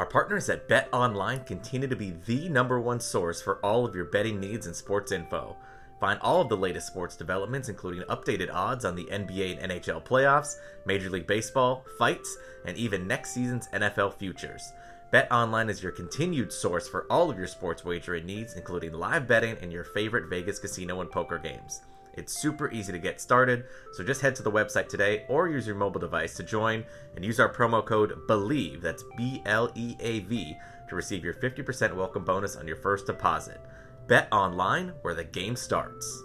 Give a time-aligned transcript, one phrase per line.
[0.00, 3.94] Our partners at Bet Online continue to be the number one source for all of
[3.94, 5.58] your betting needs and sports info.
[6.00, 10.02] Find all of the latest sports developments, including updated odds on the NBA and NHL
[10.02, 10.54] playoffs,
[10.86, 12.34] Major League Baseball, fights,
[12.64, 14.72] and even next season's NFL futures.
[15.10, 19.28] Bet Online is your continued source for all of your sports wagering needs, including live
[19.28, 21.82] betting and your favorite Vegas casino and poker games.
[22.14, 25.66] It's super easy to get started, so just head to the website today or use
[25.66, 29.94] your mobile device to join and use our promo code BLEAV, that's B L E
[30.00, 30.56] A V,
[30.88, 33.60] to receive your 50% welcome bonus on your first deposit.
[34.08, 36.22] Bet online where the game starts.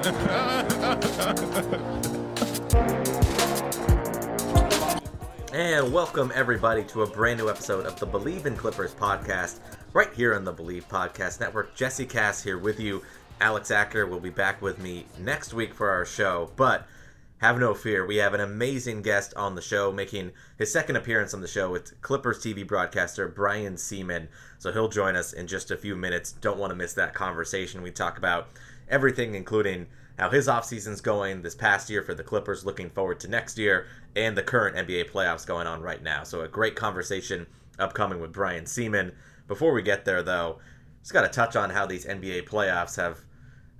[5.52, 9.58] and welcome everybody to a brand new episode of the Bleav in Clippers podcast,
[9.92, 11.74] right here on the Bleav Podcast Network.
[11.74, 13.02] Jesse Cass here with you.
[13.40, 16.86] Alex Acker will be back with me next week for our show, but
[17.38, 18.06] have no fear.
[18.06, 21.70] We have an amazing guest on the show, making his second appearance on the show
[21.70, 24.28] with Clippers TV broadcaster Brian Sieman.
[24.58, 26.32] So he'll join us in just a few minutes.
[26.32, 27.82] Don't want to miss that conversation.
[27.82, 28.48] We talk about
[28.88, 29.86] everything, including
[30.18, 33.86] how his offseason's going this past year for the Clippers, looking forward to next year,
[34.14, 36.22] and the current NBA playoffs going on right now.
[36.22, 37.46] So a great conversation
[37.80, 39.12] upcoming with Brian Sieman.
[39.50, 40.60] Before we get there, though,
[41.00, 43.24] just got to touch on how these NBA playoffs have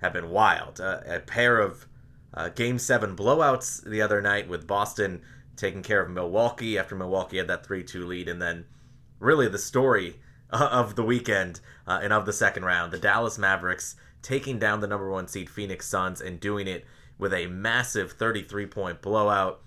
[0.01, 0.81] have been wild.
[0.81, 1.87] Uh, a pair of
[2.33, 5.21] uh, game seven blowouts the other night with Boston
[5.55, 8.27] taking care of Milwaukee after Milwaukee had that 3 2 lead.
[8.27, 8.65] And then,
[9.17, 10.19] really, the story
[10.49, 14.87] of the weekend uh, and of the second round the Dallas Mavericks taking down the
[14.87, 16.83] number one seed Phoenix Suns and doing it
[17.17, 19.61] with a massive 33 point blowout.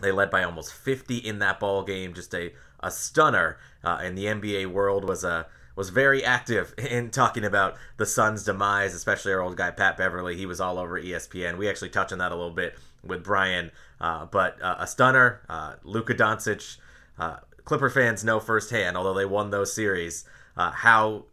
[0.00, 3.58] They led by almost 50 in that ball game, just a, a stunner.
[3.82, 5.46] Uh, and the NBA world was a
[5.76, 10.36] was very active in talking about the Suns' demise, especially our old guy Pat Beverley.
[10.36, 11.56] He was all over ESPN.
[11.56, 13.70] We actually touched on that a little bit with Brian,
[14.00, 15.40] uh, but uh, a stunner.
[15.48, 16.76] Uh, Luka Doncic,
[17.18, 20.24] uh, Clipper fans know firsthand, although they won those series,
[20.56, 21.24] uh, how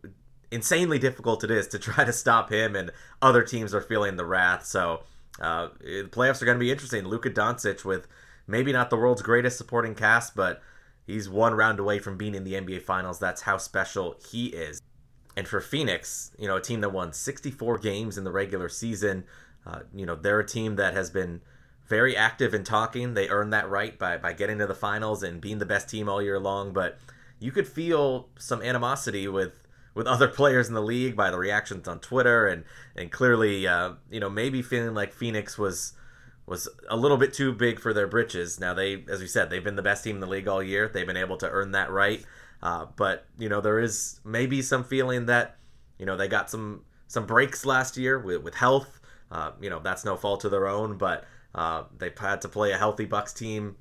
[0.51, 2.91] insanely difficult it is to try to stop him, and
[3.21, 4.65] other teams are feeling the wrath.
[4.65, 5.03] So
[5.41, 7.05] uh, the playoffs are going to be interesting.
[7.05, 8.07] Luka Doncic with
[8.47, 10.61] maybe not the world's greatest supporting cast, but
[11.07, 13.17] He's one round away from being in the NBA Finals.
[13.17, 14.81] That's how special he is.
[15.37, 19.23] And for Phoenix, you know, a team that won 64 games in the regular season,
[19.65, 21.41] uh, you know, they're a team that has been
[21.87, 23.13] very active in talking.
[23.13, 26.09] They earned that right by, by getting to the finals and being the best team
[26.09, 26.73] all year long.
[26.73, 26.99] But
[27.39, 29.63] you could feel some animosity with
[29.93, 32.65] with other players in the league by the reactions on Twitter and
[32.95, 35.93] and clearly, uh, you know, maybe feeling like Phoenix was
[36.47, 38.59] was a little bit too big for their britches.
[38.59, 40.87] Now they, as we said, they've been the best team in the league all year.
[40.87, 42.23] They've been able to earn that right.
[42.63, 45.57] Uh, but you know there is maybe some feeling that
[45.99, 48.99] you know they got some some breaks last year with, with health.
[49.29, 52.71] Uh, you know that's no fault of their own, but uh, they had to play
[52.71, 53.75] a healthy Bucks team.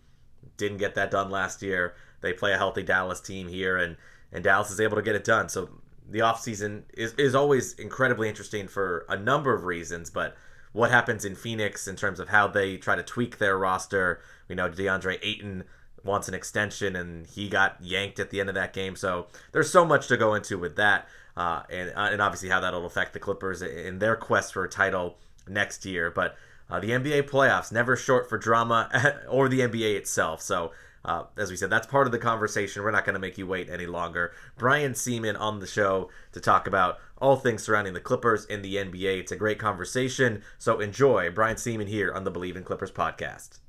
[0.56, 1.94] Didn't get that done last year.
[2.20, 3.96] They play a healthy Dallas team here, and
[4.32, 5.48] and Dallas is able to get it done.
[5.48, 5.70] So
[6.08, 10.36] the offseason is, is always incredibly interesting for a number of reasons, but
[10.76, 14.20] what happens in Phoenix in terms of how they try to tweak their roster.
[14.46, 15.64] We know DeAndre Ayton
[16.04, 18.94] wants an extension, and he got yanked at the end of that game.
[18.94, 22.60] So there's so much to go into with that, uh, and uh, and obviously how
[22.60, 25.16] that'll affect the Clippers in their quest for a title
[25.48, 26.10] next year.
[26.10, 26.36] But
[26.68, 30.42] uh, the NBA playoffs never short for drama, or the NBA itself.
[30.42, 30.72] So.
[31.06, 32.82] Uh, as we said, that's part of the conversation.
[32.82, 34.32] We're not going to make you wait any longer.
[34.58, 38.74] Brian Sieman on the show to talk about all things surrounding the Clippers and the
[38.74, 39.20] NBA.
[39.20, 41.30] It's a great conversation, so enjoy.
[41.30, 43.60] Brian Sieman here on the Bleav in Clippers podcast.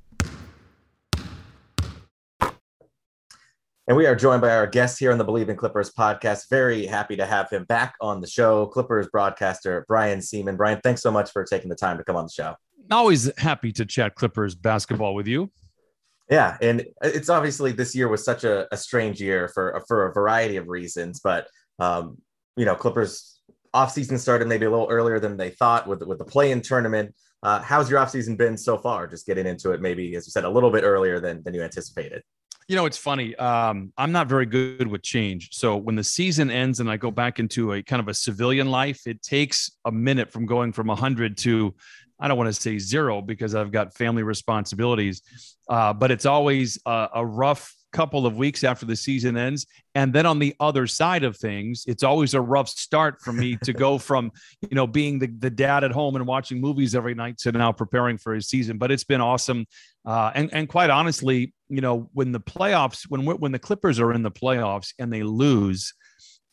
[3.89, 6.49] And we are joined by our guest here on the Bleav in Clippers podcast.
[6.49, 10.57] Very happy to have him back on the show, Clippers broadcaster Brian Sieman.
[10.57, 12.55] Brian, thanks so much for taking the time to come on the show.
[12.89, 15.51] Always happy to chat Clippers basketball with you.
[16.29, 20.13] Yeah, and it's obviously this year was such a, a strange year for for a
[20.13, 21.47] variety of reasons, but
[21.79, 22.17] um,
[22.57, 23.39] you know, Clippers
[23.73, 27.15] offseason started maybe a little earlier than they thought with with the play-in tournament.
[27.43, 29.07] Uh, how's your offseason been so far?
[29.07, 31.61] Just getting into it, maybe as you said, a little bit earlier than than you
[31.61, 32.21] anticipated.
[32.67, 33.33] You know, it's funny.
[33.37, 35.51] Um, I'm not very good with change.
[35.53, 38.69] So when the season ends and I go back into a kind of a civilian
[38.69, 41.73] life, it takes a minute from going from 100 to
[42.19, 45.21] I don't want to say zero because I've got family responsibilities,
[45.69, 49.65] uh, but it's always a, a rough couple of weeks after the season ends.
[49.95, 53.57] And then on the other side of things, it's always a rough start for me
[53.63, 54.31] to go from,
[54.61, 57.71] you know, being the, the dad at home and watching movies every night to now
[57.71, 58.77] preparing for his season.
[58.77, 59.65] But it's been awesome.
[60.05, 64.13] Uh, and, and quite honestly, you know, when the playoffs, when, when the Clippers are
[64.13, 65.93] in the playoffs and they lose,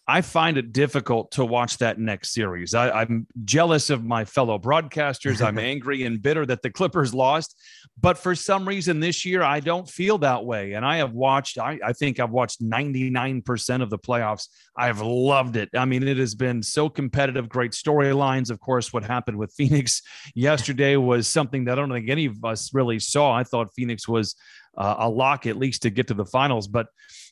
[0.07, 2.75] I find it difficult to watch that next series.
[2.75, 5.45] I, am jealous of my fellow broadcasters.
[5.45, 7.59] I'm angry and bitter that the Clippers lost.
[7.99, 10.75] But for some reason this year, I don't feel that way.
[10.75, 14.49] And I have watched, I, I think I've watched 99% of the playoffs.
[14.77, 15.71] I've loved it.
[15.75, 18.51] I mean, it has been so competitive, great storylines.
[18.51, 20.03] Of course, what happened with Phoenix
[20.35, 23.33] yesterday was something that I don't think any of us really saw.
[23.33, 24.35] I thought Phoenix was
[24.77, 26.69] uh, a lock, at least to get to the finals.
[26.69, 26.89] But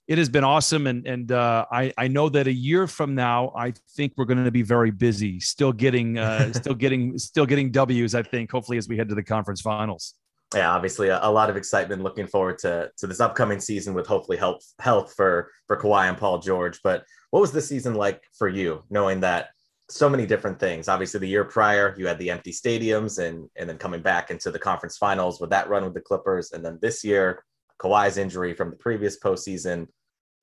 [0.09, 0.87] it has been awesome.
[0.87, 4.45] And, and uh, I, I know that a year from now, I think we're going
[4.45, 8.79] to be very busy, still getting, uh, still getting, still getting W's, I think, hopefully
[8.79, 10.15] as we head to the conference finals.
[10.55, 14.07] Yeah, obviously a, a, lot of excitement looking forward to, to this upcoming season with
[14.07, 16.81] hopefully health, health for, for Kawhi and Paul George.
[16.85, 19.49] But what was the season like for you, knowing that
[19.89, 20.89] so many different things.
[20.89, 24.51] Obviously, the year prior, you had the empty stadiums and and then coming back into
[24.51, 26.53] the conference finals with that run with the Clippers.
[26.53, 27.45] And then this year,
[27.83, 29.89] Kawhi's injury from the previous postseason,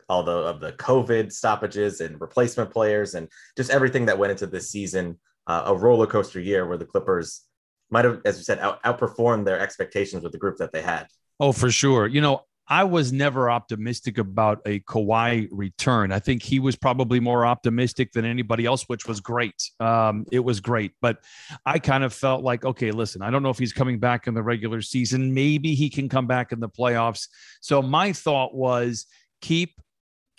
[0.09, 4.47] all the of the COVID stoppages and replacement players, and just everything that went into
[4.47, 7.43] this season, uh, a roller coaster year where the Clippers
[7.89, 11.07] might have, as you said, out, outperformed their expectations with the group that they had.
[11.39, 12.07] Oh, for sure.
[12.07, 16.11] You know, I was never optimistic about a Kawhi return.
[16.11, 19.71] I think he was probably more optimistic than anybody else, which was great.
[19.79, 21.17] Um, it was great, but
[21.65, 24.35] I kind of felt like, okay, listen, I don't know if he's coming back in
[24.35, 25.33] the regular season.
[25.33, 27.27] Maybe he can come back in the playoffs.
[27.59, 29.07] So my thought was
[29.41, 29.81] keep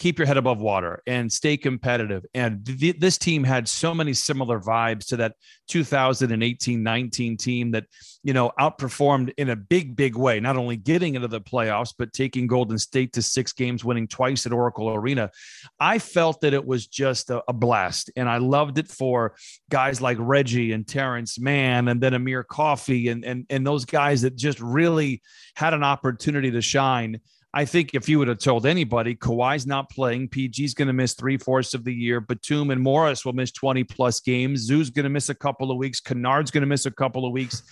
[0.01, 2.25] keep your head above water and stay competitive.
[2.33, 5.35] And th- this team had so many similar vibes to that
[5.71, 7.85] 2018-19 team that,
[8.23, 12.15] you know, outperformed in a big, big way, not only getting into the playoffs, but
[12.15, 15.31] taking Golden State to six games, winning twice at Oracle Arena.
[15.79, 18.11] I felt that it was just a, a blast.
[18.17, 19.35] And I loved it for
[19.69, 24.23] guys like Reggie and Terrence Mann and then Amir Coffey and, and, and those guys
[24.23, 25.21] that just really
[25.55, 27.21] had an opportunity to shine
[27.53, 31.15] I think if you would have told anybody, Kawhi's not playing, PG's going to miss
[31.15, 35.05] three fourths of the year, Batum and Morris will miss 20 plus games, Zu's going
[35.05, 37.63] to miss a couple of weeks, Kennard's going to miss a couple of weeks.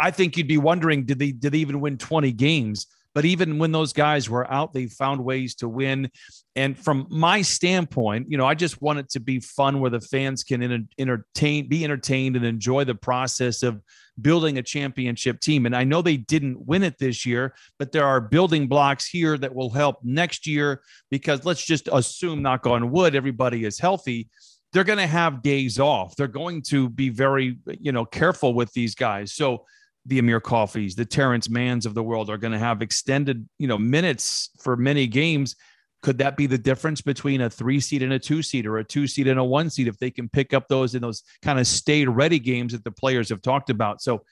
[0.00, 2.86] I think you'd be wondering, did they did they even win 20 games?
[3.16, 6.10] But even when those guys were out, they found ways to win.
[6.54, 10.02] And from my standpoint, you know, I just want it to be fun where the
[10.02, 13.80] fans can entertain, be entertained, and enjoy the process of
[14.20, 15.64] building a championship team.
[15.64, 19.38] And I know they didn't win it this year, but there are building blocks here
[19.38, 24.28] that will help next year because let's just assume, knock on wood, everybody is healthy.
[24.74, 26.16] They're going to have days off.
[26.16, 29.32] They're going to be very, you know, careful with these guys.
[29.32, 29.64] So
[30.06, 33.66] the Amir Coffeys, the Terrence Manns of the world are going to have extended, you
[33.66, 35.56] know, minutes for many games
[36.02, 38.84] could that be the difference between a three seed and a two seed or a
[38.84, 41.58] two seed and a one seed if they can pick up those in those kind
[41.58, 44.00] of stayed ready games that the players have talked about?
[44.00, 44.22] So,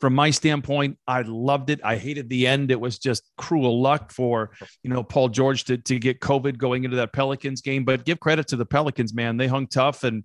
[0.00, 1.78] from my standpoint, I loved it.
[1.84, 2.72] I hated the end.
[2.72, 4.50] It was just cruel luck for
[4.82, 7.84] you know Paul George to to get COVID going into that Pelicans game.
[7.84, 9.36] But give credit to the Pelicans, man.
[9.36, 10.24] They hung tough and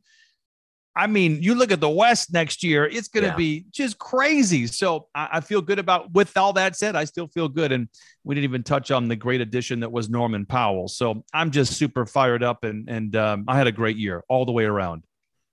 [0.97, 3.35] I mean, you look at the West next year, it's going to yeah.
[3.35, 4.65] be just crazy.
[4.65, 7.71] So I, I, feel good about, with all that said, I still feel good.
[7.71, 7.87] And
[8.23, 10.87] we didn't even touch on the great addition that was Norman Powell.
[10.87, 14.45] So I'm just super fired up and, and um, I had a great year all
[14.45, 15.03] the way around.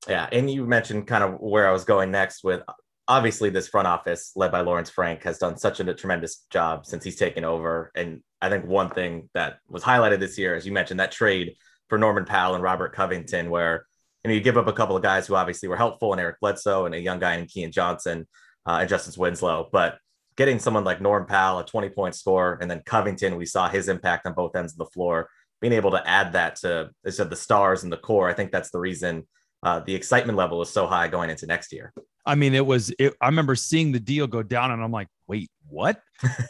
[0.08, 0.28] Yeah.
[0.32, 2.62] And you mentioned kind of where I was going next with
[3.06, 7.04] obviously this front office led by Lawrence Frank has done such a tremendous job since
[7.04, 7.92] he's taken over.
[7.94, 11.56] And I think one thing that was highlighted this year, as you mentioned, that trade
[11.88, 13.86] for Norman Powell and Robert Covington, where
[14.24, 16.40] you know, you give up a couple of guys who obviously were helpful, and Eric
[16.40, 18.26] Bledsoe, and a young guy in Keon Johnson
[18.66, 19.68] uh, and Justice Winslow.
[19.70, 19.98] But
[20.36, 23.88] getting someone like Norm Powell, a 20 point score, and then Covington, we saw his
[23.88, 25.28] impact on both ends of the floor.
[25.60, 28.70] Being able to add that to, said, the stars and the core, I think that's
[28.70, 29.26] the reason
[29.62, 31.92] uh, the excitement level is so high going into next year.
[32.26, 35.08] I mean, it was, it, I remember seeing the deal go down and I'm like,
[35.26, 36.00] wait, what?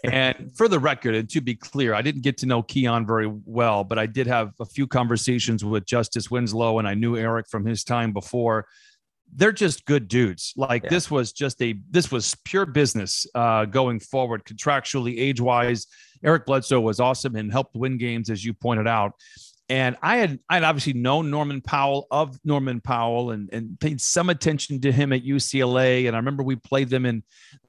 [0.04, 3.30] and for the record, and to be clear, I didn't get to know Keon very
[3.44, 7.49] well, but I did have a few conversations with Justice Winslow and I knew Eric
[7.49, 8.66] from his time before.
[9.37, 10.52] They're just good dudes.
[10.56, 10.90] Like yeah.
[10.90, 15.87] this was just a, this was pure business uh, going forward contractually, age wise.
[16.23, 19.14] Eric Bledsoe was awesome and helped win games, as you pointed out
[19.68, 24.00] and I had I had obviously known Norman Powell of Norman Powell and and paid
[24.00, 26.06] some attention to him at UCLA.
[26.06, 27.23] And I remember we played them in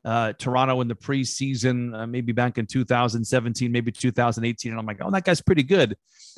[0.03, 4.71] uh, Toronto in the preseason, uh, maybe back in 2017, maybe 2018.
[4.71, 5.95] And I'm like, oh, that guy's pretty good.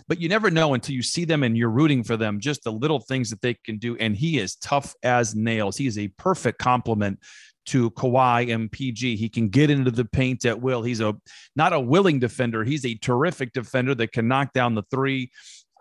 [0.08, 2.72] But you never know until you see them and you're rooting for them, just the
[2.72, 3.98] little things that they can do.
[3.98, 5.76] And he is tough as nails.
[5.76, 7.20] He is a perfect complement
[7.68, 9.16] to Kawhi and PG.
[9.16, 10.82] He can get into the paint at will.
[10.82, 11.16] He's a
[11.56, 12.64] not a willing defender.
[12.64, 15.32] He's a terrific defender that can knock down the three.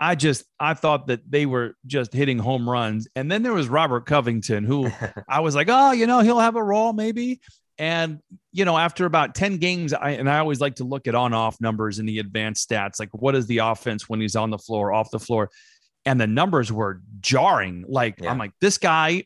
[0.01, 3.09] I just I thought that they were just hitting home runs.
[3.17, 4.91] And then there was Robert Covington, who
[5.29, 7.41] I was like, oh, you know, he'll have a role maybe.
[7.79, 8.21] And
[8.53, 11.61] you know, after about 10 games, I and I always like to look at on-off
[11.61, 14.93] numbers in the advanced stats, like what is the offense when he's on the floor,
[14.93, 15.51] off the floor.
[16.05, 17.85] And the numbers were jarring.
[17.89, 18.31] Like, yeah.
[18.31, 19.25] I'm like, this guy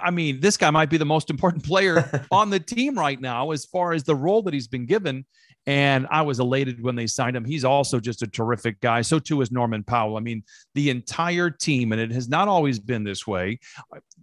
[0.00, 3.50] I mean, this guy might be the most important player on the team right now
[3.50, 5.24] as far as the role that he's been given.
[5.66, 7.44] And I was elated when they signed him.
[7.44, 9.00] He's also just a terrific guy.
[9.02, 10.16] So too is Norman Powell.
[10.16, 10.42] I mean,
[10.74, 13.60] the entire team, and it has not always been this way,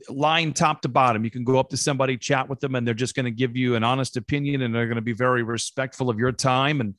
[0.10, 1.24] line top to bottom.
[1.24, 3.56] You can go up to somebody, chat with them, and they're just going to give
[3.56, 6.82] you an honest opinion and they're going to be very respectful of your time.
[6.82, 6.96] And,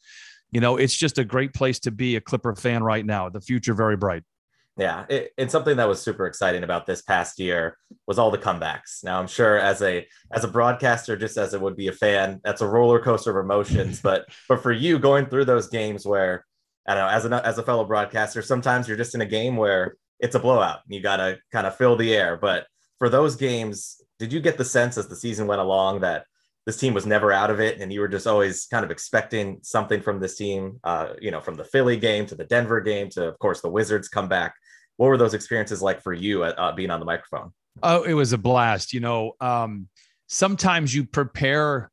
[0.52, 3.28] you know, it's just a great place to be a Clipper fan right now.
[3.28, 4.22] The future very bright.
[4.76, 8.38] Yeah, it, and something that was super exciting about this past year was all the
[8.38, 9.04] comebacks.
[9.04, 12.40] Now, I'm sure as a as a broadcaster, just as it would be a fan,
[12.44, 14.00] that's a roller coaster of emotions.
[14.02, 16.44] but but for you, going through those games where
[16.86, 19.56] I don't know, as a as a fellow broadcaster, sometimes you're just in a game
[19.56, 20.80] where it's a blowout.
[20.84, 22.36] And you got to kind of fill the air.
[22.36, 22.66] But
[22.98, 26.24] for those games, did you get the sense as the season went along that
[26.66, 29.58] this team was never out of it, and you were just always kind of expecting
[29.62, 30.78] something from this team?
[30.84, 33.70] Uh, you know, from the Philly game to the Denver game to, of course, the
[33.70, 34.54] Wizards come back
[35.00, 37.52] what were those experiences like for you uh, uh, being on the microphone?
[37.82, 38.92] Oh, it was a blast.
[38.92, 39.88] You know, um,
[40.26, 41.90] sometimes you prepare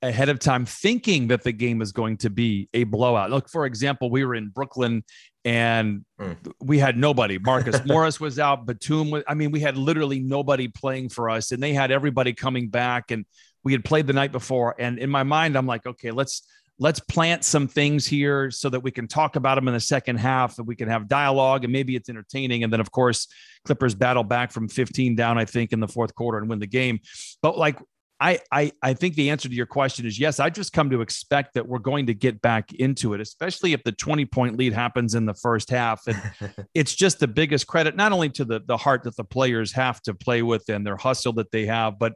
[0.00, 3.28] ahead of time thinking that the game is going to be a blowout.
[3.28, 5.04] Look, for example, we were in Brooklyn
[5.44, 6.34] and mm.
[6.58, 7.38] we had nobody.
[7.38, 11.52] Marcus Morris was out, Batum was, I mean, we had literally nobody playing for us
[11.52, 13.26] and they had everybody coming back and
[13.66, 14.76] we had played the night before.
[14.78, 16.46] And in my mind, I'm like, okay, let's
[16.78, 20.18] let's plant some things here so that we can talk about them in the second
[20.18, 22.62] half that we can have dialogue and maybe it's entertaining.
[22.62, 23.26] And then, of course,
[23.64, 26.68] Clippers battle back from 15 down, I think, in the fourth quarter and win the
[26.68, 27.00] game.
[27.42, 27.76] But like,
[28.20, 30.38] I, I I think the answer to your question is yes.
[30.38, 33.82] I just come to expect that we're going to get back into it, especially if
[33.82, 36.06] the 20 point lead happens in the first half.
[36.06, 36.22] And
[36.74, 40.00] it's just the biggest credit, not only to the the heart that the players have
[40.02, 42.12] to play with and their hustle that they have, but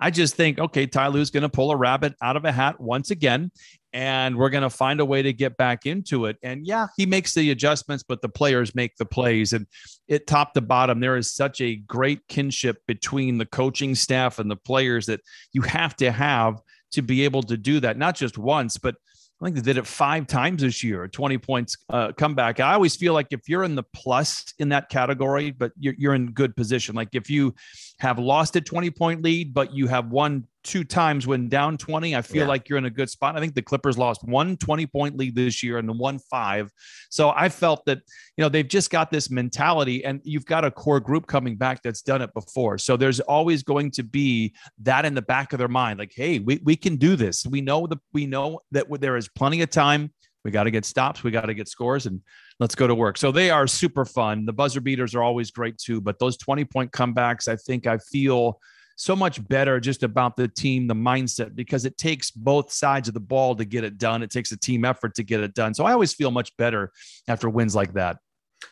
[0.00, 2.80] I just think, okay, Ty Lue's going to pull a rabbit out of a hat
[2.80, 3.50] once again,
[3.92, 6.36] and we're going to find a way to get back into it.
[6.42, 9.52] And yeah, he makes the adjustments, but the players make the plays.
[9.52, 9.66] And
[10.08, 14.50] it top to bottom, there is such a great kinship between the coaching staff and
[14.50, 15.20] the players that
[15.52, 16.60] you have to have
[16.92, 18.96] to be able to do that, not just once, but
[19.40, 22.60] I think they did it five times this year, 20 points uh, comeback.
[22.60, 26.14] I always feel like if you're in the plus in that category, but you're, you're
[26.14, 26.94] in good position.
[26.94, 27.54] Like if you
[28.00, 32.14] have lost a 20 point lead, but you have won two times when down 20,
[32.14, 32.48] I feel yeah.
[32.48, 33.36] like you're in a good spot.
[33.36, 36.70] I think the Clippers lost one 20 point lead this year and the one five.
[37.10, 37.98] So I felt that,
[38.36, 41.82] you know, they've just got this mentality and you've got a core group coming back
[41.82, 42.78] that's done it before.
[42.78, 45.98] So there's always going to be that in the back of their mind.
[45.98, 47.46] Like, hey, we, we can do this.
[47.46, 50.12] We know that we know that there is plenty of time.
[50.44, 51.22] We got to get stops.
[51.22, 52.20] We got to get scores and
[52.60, 53.18] let's go to work.
[53.18, 54.46] So they are super fun.
[54.46, 57.98] The buzzer beaters are always great too, but those 20 point comebacks, I think I
[57.98, 58.58] feel
[59.00, 63.14] so much better just about the team, the mindset, because it takes both sides of
[63.14, 64.22] the ball to get it done.
[64.22, 65.72] It takes a team effort to get it done.
[65.72, 66.92] So I always feel much better
[67.26, 68.18] after wins like that.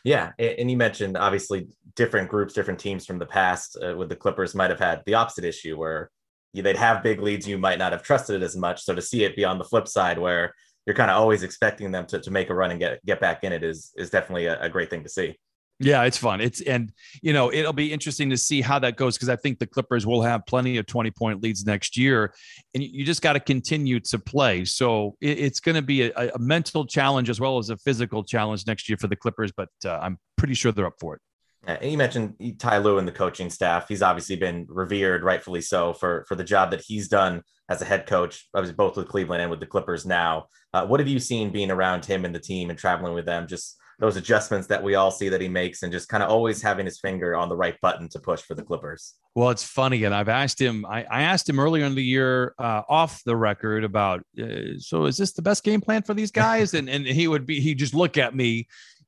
[0.03, 0.33] Yeah.
[0.37, 4.53] And you mentioned obviously different groups, different teams from the past uh, with the Clippers
[4.53, 6.11] might have had the opposite issue where
[6.53, 7.47] they'd have big leads.
[7.47, 8.83] You might not have trusted it as much.
[8.83, 10.53] So to see it be on the flip side where
[10.85, 13.43] you're kind of always expecting them to, to make a run and get, get back
[13.43, 15.39] in it is, is definitely a, a great thing to see.
[15.81, 16.41] Yeah, it's fun.
[16.41, 19.59] It's and you know it'll be interesting to see how that goes because I think
[19.59, 22.33] the Clippers will have plenty of twenty point leads next year,
[22.73, 24.65] and you just got to continue to play.
[24.65, 28.25] So it, it's going to be a, a, mental challenge as well as a physical
[28.25, 31.21] challenge next year for the Clippers, but uh, I'm pretty sure they're up for it.
[31.65, 33.87] And you mentioned Ty Lue and the coaching staff.
[33.87, 37.85] He's obviously been revered, rightfully so, for for the job that he's done as a
[37.85, 40.47] head coach, obviously both with Cleveland and with the Clippers now.
[40.73, 43.47] Uh, what have you seen being around him and the team and traveling with them?
[43.47, 46.61] Just those adjustments that we all see that he makes and just kind of always
[46.61, 49.15] having his finger on the right button to push for the Clippers.
[49.35, 50.05] Well, it's funny.
[50.05, 53.35] And I've asked him, I, I asked him earlier in the year uh, off the
[53.35, 56.73] record about, uh, so is this the best game plan for these guys?
[56.73, 58.67] and, and he would be, he just look at me.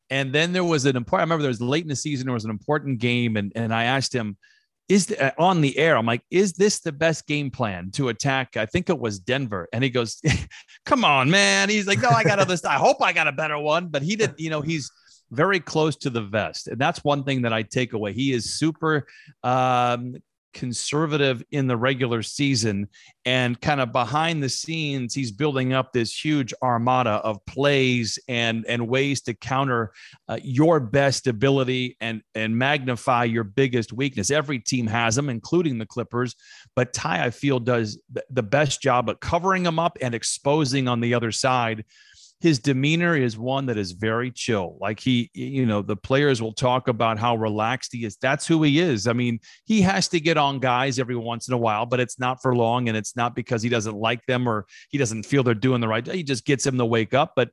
[0.09, 2.33] And then there was an important, I remember there was late in the season, there
[2.33, 3.37] was an important game.
[3.37, 4.37] And, and I asked him,
[4.91, 5.95] is the, uh, on the air.
[5.95, 8.57] I'm like, is this the best game plan to attack?
[8.57, 9.69] I think it was Denver.
[9.71, 10.21] And he goes,
[10.85, 11.69] come on, man.
[11.69, 12.73] He's like, no, I got other stuff.
[12.73, 13.87] I hope I got a better one.
[13.87, 14.91] But he did, you know, he's
[15.31, 16.67] very close to the vest.
[16.67, 18.11] And that's one thing that I take away.
[18.11, 19.07] He is super
[19.43, 20.17] um,
[20.53, 22.87] conservative in the regular season.
[23.25, 28.65] And kind of behind the scenes he's building up this huge armada of plays and
[28.67, 29.91] and ways to counter
[30.27, 34.31] uh, your best ability and and magnify your biggest weakness.
[34.31, 36.35] Every team has them including the clippers.
[36.75, 40.99] But Ty, I feel, does the best job at covering them up and exposing on
[40.99, 41.85] the other side
[42.41, 44.75] his demeanor is one that is very chill.
[44.81, 48.17] Like he, you know, the players will talk about how relaxed he is.
[48.17, 49.07] That's who he is.
[49.07, 52.19] I mean, he has to get on guys every once in a while, but it's
[52.19, 52.87] not for long.
[52.87, 55.87] And it's not because he doesn't like them or he doesn't feel they're doing the
[55.87, 56.05] right.
[56.05, 57.33] He just gets him to wake up.
[57.35, 57.51] But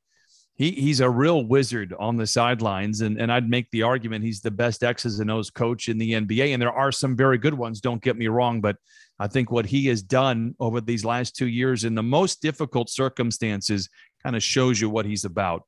[0.54, 3.02] he, he's a real wizard on the sidelines.
[3.02, 6.12] And, and I'd make the argument he's the best X's and O's coach in the
[6.12, 6.54] NBA.
[6.54, 8.62] And there are some very good ones, don't get me wrong.
[8.62, 8.76] But
[9.18, 12.88] I think what he has done over these last two years in the most difficult
[12.88, 13.88] circumstances
[14.22, 15.62] kind of shows you what he's about.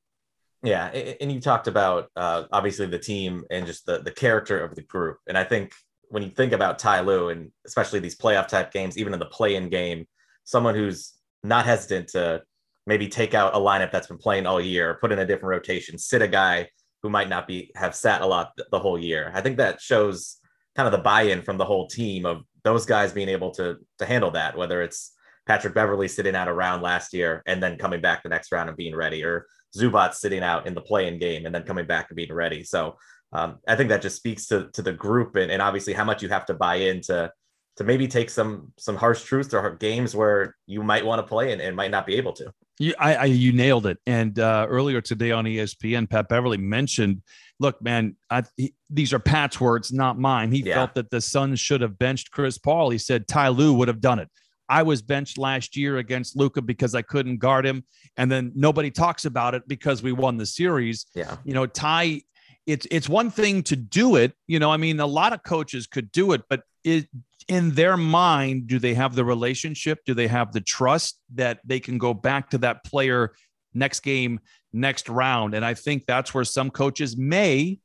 [0.62, 4.75] Yeah, and you talked about uh, obviously the team and just the the character of
[4.75, 5.73] the group, and I think
[6.11, 9.26] when you think about Ty Lue and especially these playoff type games, even in the
[9.26, 10.07] play-in game,
[10.45, 11.14] someone who's
[11.45, 12.42] not hesitant to
[12.87, 15.97] maybe take out a lineup that's been playing all year, put in a different rotation,
[15.97, 16.69] sit a guy
[17.02, 19.30] who might not be have sat a lot the whole year.
[19.35, 20.38] I think that shows
[20.76, 24.04] kind of the buy-in from the whole team of those guys being able to to
[24.04, 25.12] handle that, whether it's
[25.50, 28.69] Patrick Beverley sitting out a round last year and then coming back the next round
[28.69, 32.07] and being ready, or Zubac sitting out in the play-in game and then coming back
[32.09, 32.62] and being ready.
[32.62, 32.95] So
[33.33, 36.23] um, I think that just speaks to to the group and, and obviously how much
[36.23, 37.33] you have to buy into
[37.78, 41.50] to maybe take some some harsh truths or games where you might want to play
[41.50, 42.52] and, and might not be able to.
[42.78, 43.99] You, I, I you nailed it.
[44.07, 47.23] And uh, earlier today on ESPN, Pat Beverley mentioned,
[47.59, 50.52] "Look, man, I, he, these are Pat's words, not mine.
[50.52, 50.75] He yeah.
[50.75, 52.90] felt that the Suns should have benched Chris Paul.
[52.90, 54.28] He said Ty Lue would have done it.
[54.71, 57.85] I was benched last year against Luka because I couldn't guard him.
[58.17, 61.07] And then nobody talks about it because we won the series.
[61.15, 61.37] Yeah.
[61.45, 62.23] You know, Ty,
[62.67, 64.33] it's it's one thing to do it.
[64.47, 67.09] You know, I mean, a lot of coaches could do it, but it
[67.49, 69.99] in their mind, do they have the relationship?
[70.07, 73.33] Do they have the trust that they can go back to that player
[73.75, 74.39] next game,
[74.73, 75.55] next round?
[75.55, 77.81] And I think that's where some coaches may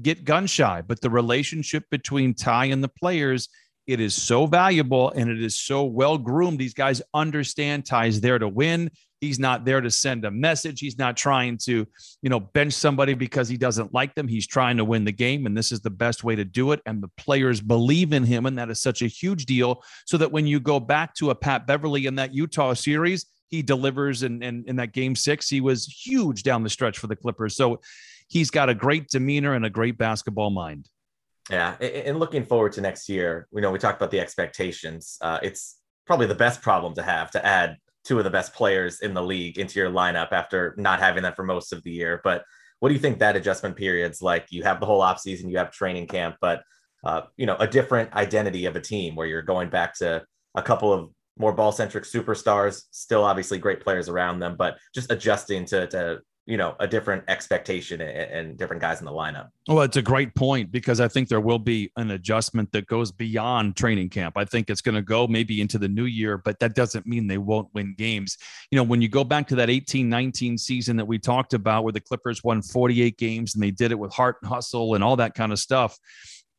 [0.00, 3.50] get gun shy, but the relationship between Ty and the players
[3.86, 6.58] it is so valuable and it is so well groomed.
[6.58, 8.90] These guys understand Ty's there to win.
[9.20, 10.80] He's not there to send a message.
[10.80, 11.86] He's not trying to,
[12.22, 14.26] you know, bench somebody because he doesn't like them.
[14.26, 16.80] He's trying to win the game, and this is the best way to do it.
[16.86, 19.84] And the players believe in him, and that is such a huge deal.
[20.06, 23.62] So that when you go back to a Pat Beverley in that Utah series, he
[23.62, 24.24] delivers.
[24.24, 27.14] And in, in, in that game six, he was huge down the stretch for the
[27.14, 27.54] Clippers.
[27.54, 27.80] So
[28.26, 30.88] he's got a great demeanor and a great basketball mind.
[31.50, 35.18] Yeah, and looking forward to next year, we know we talked about the expectations.
[35.20, 39.00] Uh, it's probably the best problem to have to add two of the best players
[39.00, 42.20] in the league into your lineup after not having that for most of the year.
[42.22, 42.44] But
[42.80, 44.46] what do you think that adjustment period's like?
[44.50, 46.62] You have the whole offseason, you have training camp, but
[47.04, 50.24] uh, you know, a different identity of a team where you're going back to
[50.54, 55.10] a couple of more ball centric superstars, still obviously great players around them, but just
[55.10, 59.50] adjusting to, to you know a different expectation and, and, different guys in the lineup.
[59.68, 63.12] Well, it's a great point because I think there will be an adjustment that goes
[63.12, 64.36] beyond training camp.
[64.36, 67.28] I think it's going to go maybe into the new year, but that doesn't mean
[67.28, 68.38] they won't win games.
[68.70, 71.92] You know, when you go back to that 18-19 season that we talked about where
[71.92, 75.16] the Clippers won 48 games and they did it with heart and hustle and all
[75.16, 75.96] that kind of stuff,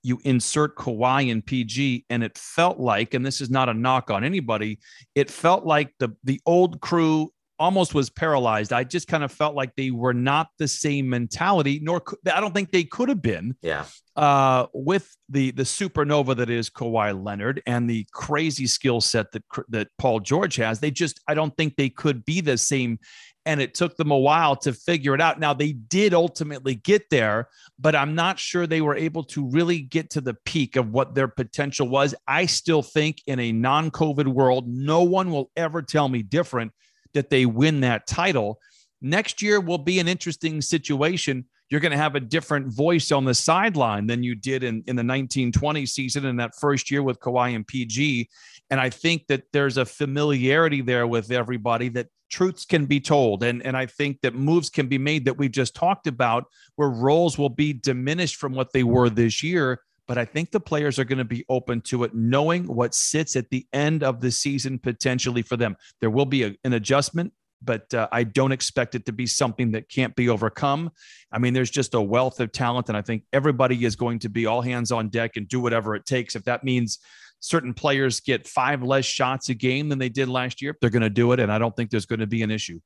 [0.01, 4.11] you insert Kawhi and PG, and it felt like, and this is not a knock
[4.11, 4.79] on anybody,
[5.15, 8.73] it felt like the the old crew almost was paralyzed.
[8.73, 12.53] I just kind of felt like they were not the same mentality, nor I don't
[12.53, 13.55] think they could have been.
[13.61, 13.85] Yeah.
[14.15, 19.43] Uh, with the the supernova that is Kawhi Leonard and the crazy skill set that
[19.69, 22.99] that Paul George has, they just I don't think they could be the same.
[23.45, 25.37] And it took them a while to figure it out.
[25.37, 29.81] Now they did ultimately get there, but I'm not sure they were able to really
[29.81, 32.15] get to the peak of what their potential was.
[32.25, 36.71] I still think in a non-COVID world, no one will ever tell me different
[37.13, 38.59] that they win that title.
[39.01, 41.45] Next year will be an interesting situation.
[41.69, 44.95] You're going to have a different voice on the sideline than you did in, in
[44.95, 48.29] the 1920 season in that first year with Kawhi and PG.
[48.69, 53.43] And I think that there's a familiarity there with everybody that truths can be told.
[53.43, 56.45] And, and I think that moves can be made that we just talked about
[56.75, 60.59] where roles will be diminished from what they were this year but I think the
[60.59, 64.21] players are going to be open to it, knowing what sits at the end of
[64.21, 65.75] the season potentially for them.
[66.01, 69.71] There will be a, an adjustment, but uh, I don't expect it to be something
[69.71, 70.91] that can't be overcome.
[71.31, 74.29] I mean, there's just a wealth of talent, and I think everybody is going to
[74.29, 76.35] be all hands on deck and do whatever it takes.
[76.35, 76.99] If that means
[77.39, 81.01] certain players get five less shots a game than they did last year, they're going
[81.01, 82.79] to do it, and I don't think there's going to be an issue.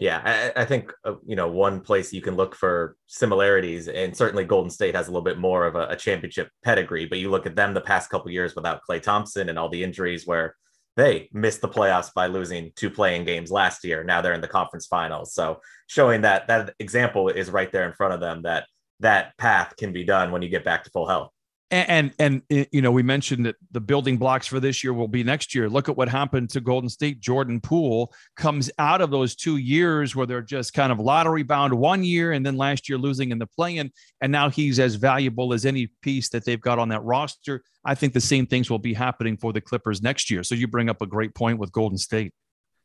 [0.00, 0.22] Yeah,
[0.56, 4.44] I, I think uh, you know one place you can look for similarities, and certainly
[4.44, 7.04] Golden State has a little bit more of a, a championship pedigree.
[7.04, 9.84] But you look at them the past couple years without Klay Thompson and all the
[9.84, 10.56] injuries, where
[10.96, 14.02] they missed the playoffs by losing two play-in games last year.
[14.02, 17.92] Now they're in the conference finals, so showing that that example is right there in
[17.92, 18.66] front of them that
[19.00, 21.30] that path can be done when you get back to full health.
[21.70, 24.92] And, and, and eh, you know we mentioned that the building blocks for this year
[24.92, 25.68] will be next year.
[25.68, 27.20] Look at what happened to Golden State.
[27.20, 31.72] Jordan Poole comes out of those two years where they're just kind of lottery bound
[31.72, 35.52] one year, and then last year losing in the play-in, and now he's as valuable
[35.52, 37.62] as any piece that they've got on that roster.
[37.84, 40.42] I think the same things will be happening for the Clippers next year.
[40.42, 42.32] So you bring up a great point with Golden State.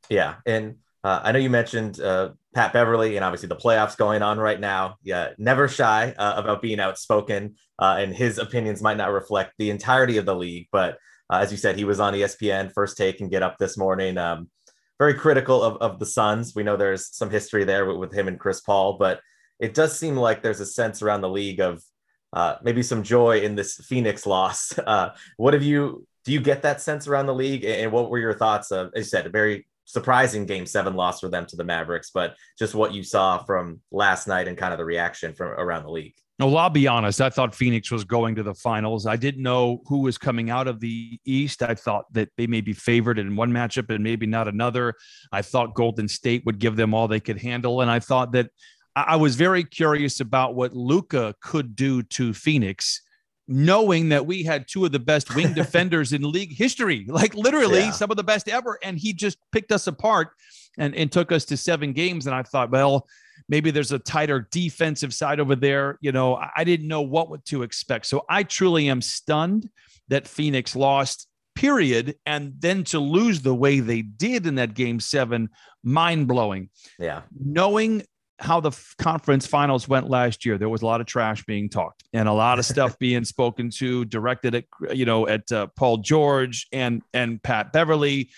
[0.09, 4.23] Yeah, and uh, I know you mentioned uh, Pat Beverley and obviously the playoffs going
[4.23, 4.95] on right now.
[5.03, 9.69] Yeah, never shy uh, about being outspoken, uh, and his opinions might not reflect the
[9.69, 10.67] entirety of the league.
[10.71, 10.97] But
[11.29, 14.17] uh, as you said, he was on ESPN First Take and Get Up this morning.
[14.17, 14.49] Um,
[14.97, 16.55] very critical of, of the Suns.
[16.55, 19.19] We know there's some history there with, with, him and Chris Paul, but
[19.59, 21.83] it does seem like there's a sense around the league of
[22.33, 24.73] uh, maybe some joy in this Phoenix loss.
[25.37, 26.07] what have you?
[26.23, 27.63] Do you get that sense around the league?
[27.63, 31.29] And what were your thoughts of, as you said, very surprising game seven loss for
[31.29, 34.79] them to the Mavericks, but just what you saw from last night and kind of
[34.79, 36.15] the reaction from around the league.
[36.37, 37.21] Well, I'll be honest.
[37.21, 39.07] I thought Phoenix was going to the finals.
[39.07, 41.63] I didn't know who was coming out of the East.
[41.63, 44.95] I thought that they may be favored in one matchup and maybe not another.
[45.31, 47.79] I thought Golden State would give them all they could handle.
[47.79, 48.49] And I thought that
[48.97, 53.01] I was very curious about what Luka could do to Phoenix
[53.47, 57.79] knowing that we had two of the best wing defenders in league history, like literally
[57.79, 57.91] yeah.
[57.91, 58.79] some of the best ever.
[58.83, 60.29] And he just picked us apart
[60.77, 62.27] and, and took us to seven games.
[62.27, 63.07] And I thought, well,
[63.47, 65.97] maybe there's a tighter defensive side over there.
[66.01, 68.07] You know, I didn't know what to expect.
[68.07, 69.69] So I truly am stunned
[70.07, 72.15] that Phoenix lost, period.
[72.25, 75.49] And then to lose the way they did in that game seven,
[75.83, 76.69] mind blowing.
[76.99, 77.21] Yeah.
[77.39, 78.03] Knowing
[78.39, 82.03] how the conference finals went last year, there was a lot of trash being talked
[82.13, 85.97] and a lot of stuff being spoken to, directed at you know at uh, Paul
[85.97, 88.29] George and and Pat Beverley.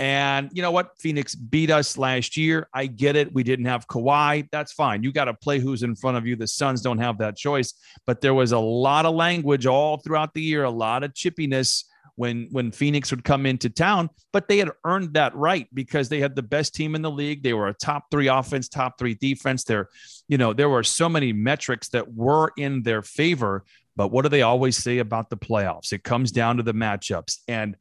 [0.00, 0.92] And you know what?
[1.00, 2.68] Phoenix beat us last year.
[2.72, 3.34] I get it.
[3.34, 4.48] We didn't have Kawhi.
[4.52, 5.02] That's fine.
[5.02, 6.36] You got to play who's in front of you.
[6.36, 7.74] The Suns don't have that choice.
[8.06, 11.82] But there was a lot of language all throughout the year, a lot of chippiness
[12.18, 16.18] when when Phoenix would come into town, but they had earned that right because they
[16.18, 17.44] had the best team in the league.
[17.44, 19.62] They were a top three offense, top three defense.
[19.62, 19.88] There,
[20.26, 23.64] you know, there were so many metrics that were in their favor.
[23.94, 25.92] But what do they always say about the playoffs?
[25.92, 27.38] It comes down to the matchups.
[27.46, 27.76] And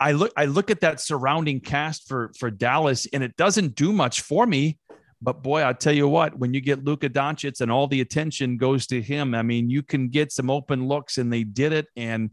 [0.00, 3.92] I look I look at that surrounding cast for for Dallas, and it doesn't do
[3.92, 4.78] much for me.
[5.20, 8.56] But boy, I'll tell you what, when you get Luka Doncic and all the attention
[8.56, 11.86] goes to him, I mean, you can get some open looks, and they did it.
[11.96, 12.30] And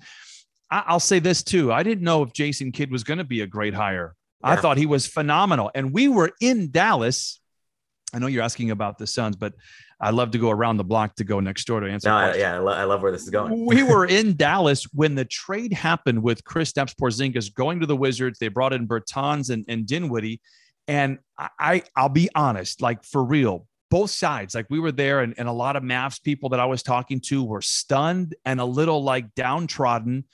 [0.71, 1.71] I, will say this too.
[1.71, 4.15] I didn't know if Jason Kidd was going to be a great hire.
[4.41, 4.51] Yeah.
[4.51, 5.69] I thought he was phenomenal.
[5.75, 7.39] And we were in Dallas.
[8.13, 9.53] I know you're asking about the Suns, but
[9.99, 12.09] I love to go around the block to go next door to answer.
[12.09, 13.65] No, I, yeah, I, lo- I, love where this is going.
[13.65, 18.39] we were in Dallas when the trade happened with Kristaps Porzingis going to the Wizards.
[18.39, 20.41] They brought in Bertans and, and Dinwiddie.
[20.87, 24.55] And I, I'll be honest, like for real, both sides.
[24.55, 27.19] Like we were there, and, and a lot of Mavs people that I was talking
[27.27, 30.25] to were stunned and a little like downtrodden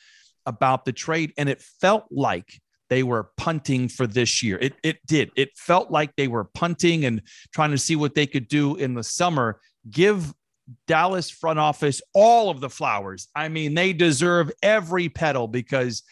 [0.47, 4.57] about the trade, and it felt like they were punting for this year.
[4.59, 5.29] It it did.
[5.35, 7.21] It felt like they were punting and
[7.53, 9.59] trying to see what they could do in the summer.
[9.91, 10.33] Give
[10.87, 13.27] Dallas front office all of the flowers.
[13.35, 16.03] I mean, they deserve every petal because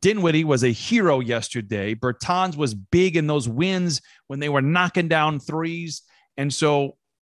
[0.00, 1.94] Dinwiddie was a hero yesterday.
[1.94, 6.02] Bertans was big in those wins when they were knocking down threes.
[6.36, 6.96] And so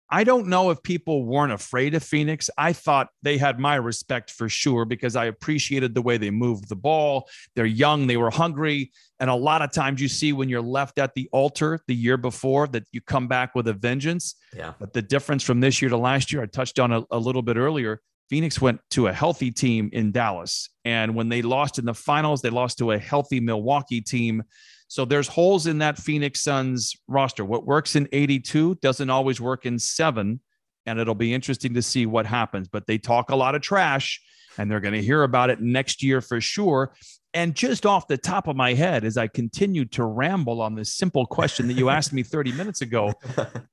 [0.08, 2.48] I don't know if people weren't afraid of Phoenix.
[2.56, 6.68] I thought they had my respect for sure because I appreciated the way they moved
[6.68, 7.28] the ball.
[7.54, 8.92] They're young, they were hungry.
[9.18, 12.16] And a lot of times you see when you're left at the altar the year
[12.16, 14.36] before that you come back with a vengeance.
[14.54, 14.74] Yeah.
[14.78, 17.42] But the difference from this year to last year, I touched on a, a little
[17.42, 18.00] bit earlier.
[18.28, 20.68] Phoenix went to a healthy team in Dallas.
[20.84, 24.42] And when they lost in the finals, they lost to a healthy Milwaukee team
[24.88, 27.44] so there's holes in that Phoenix Suns roster.
[27.44, 30.40] What works in 82 doesn't always work in seven.
[30.88, 32.68] And it'll be interesting to see what happens.
[32.68, 34.20] But they talk a lot of trash
[34.58, 36.94] and they're going to hear about it next year for sure.
[37.34, 40.94] And just off the top of my head, as I continued to ramble on this
[40.94, 43.12] simple question that you asked me 30 minutes ago,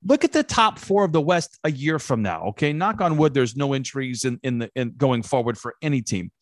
[0.04, 2.46] look at the top four of the West a year from now.
[2.48, 2.72] Okay.
[2.72, 6.32] Knock on wood, there's no injuries in, in the in going forward for any team.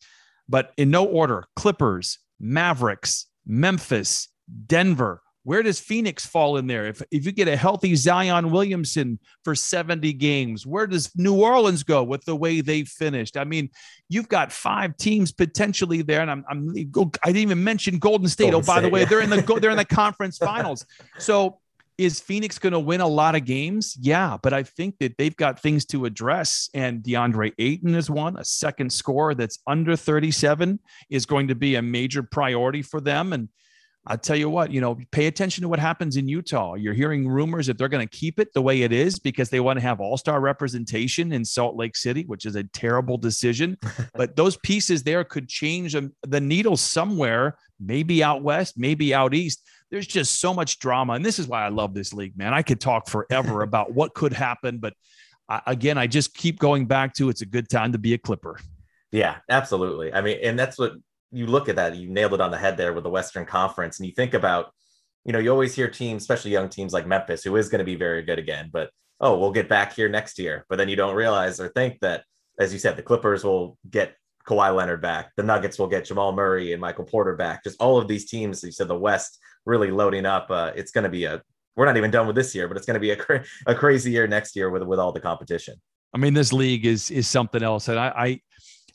[0.49, 4.27] But in no order, Clippers, Mavericks, Memphis,
[4.67, 5.21] Denver.
[5.45, 6.85] Where does Phoenix fall in there?
[6.87, 11.83] If, if you get a healthy Zion Williamson for 70 games, where does New Orleans
[11.83, 13.35] go with the way they finished?
[13.35, 13.69] I mean,
[14.07, 16.21] you've got five teams potentially there.
[16.21, 18.51] And I'm, I'm I didn't even mention Golden State.
[18.51, 19.05] Golden oh, by State, the way, yeah.
[19.05, 20.85] they're in the they're in the conference finals.
[21.17, 21.59] So
[21.97, 23.95] is Phoenix going to win a lot of games?
[23.99, 26.69] Yeah, but I think that they've got things to address.
[26.73, 30.79] And DeAndre Ayton is one, a second score that's under 37
[31.09, 33.33] is going to be a major priority for them.
[33.33, 33.49] And
[34.05, 36.73] I tell you what, you know, pay attention to what happens in Utah.
[36.73, 39.61] You're hearing rumors that they're going to keep it the way it is because they
[39.61, 43.77] want to have all star representation in Salt Lake City, which is a terrible decision.
[44.13, 49.61] but those pieces there could change the needle somewhere, maybe out west, maybe out east.
[49.89, 51.13] There's just so much drama.
[51.13, 52.53] And this is why I love this league, man.
[52.53, 54.79] I could talk forever about what could happen.
[54.79, 54.93] But
[55.47, 58.17] I, again, I just keep going back to it's a good time to be a
[58.17, 58.59] Clipper.
[59.11, 60.11] Yeah, absolutely.
[60.11, 60.93] I mean, and that's what
[61.33, 63.99] you look at that, you nailed it on the head there with the Western Conference,
[63.99, 64.71] and you think about,
[65.25, 67.85] you know, you always hear teams, especially young teams like Memphis, who is going to
[67.85, 70.65] be very good again, but oh, we'll get back here next year.
[70.69, 72.23] But then you don't realize or think that,
[72.59, 74.15] as you said, the Clippers will get
[74.47, 77.63] Kawhi Leonard back, the Nuggets will get Jamal Murray and Michael Porter back.
[77.63, 80.47] Just all of these teams, you said the West really loading up.
[80.49, 81.41] Uh, it's going to be a,
[81.75, 83.73] we're not even done with this year, but it's going to be a, cra- a
[83.73, 85.75] crazy year next year with with all the competition.
[86.13, 88.41] I mean, this league is is something else, and I, I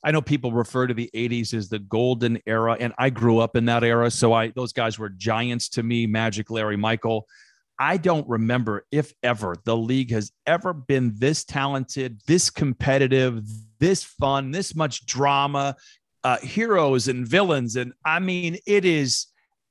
[0.04, 3.56] I know people refer to the 80s as the golden era, and I grew up
[3.56, 4.10] in that era.
[4.10, 7.26] So I those guys were giants to me, Magic, Larry, Michael.
[7.80, 13.44] I don't remember if ever the league has ever been this talented, this competitive,
[13.78, 15.76] this fun, this much drama,
[16.24, 17.76] uh, heroes and villains.
[17.76, 19.26] And I mean, it is